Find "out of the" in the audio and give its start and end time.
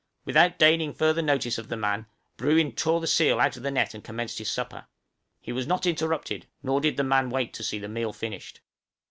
3.39-3.69